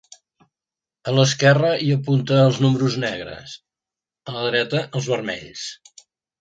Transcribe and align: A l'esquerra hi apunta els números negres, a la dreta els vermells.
A 1.11 1.13
l'esquerra 1.17 1.69
hi 1.83 1.91
apunta 1.97 2.41
els 2.47 2.59
números 2.67 2.97
negres, 3.05 3.55
a 4.33 4.37
la 4.41 4.45
dreta 4.51 4.85
els 5.01 5.15
vermells. 5.15 5.71